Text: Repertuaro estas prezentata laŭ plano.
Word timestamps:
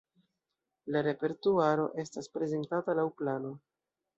Repertuaro 1.09 1.85
estas 2.05 2.33
prezentata 2.39 2.99
laŭ 3.03 3.07
plano. 3.21 3.57